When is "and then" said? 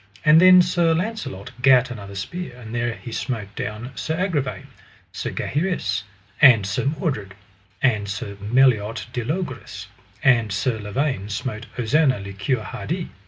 0.25-0.63